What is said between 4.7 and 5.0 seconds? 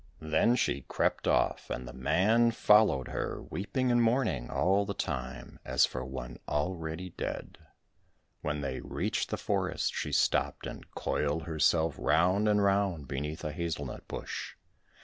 the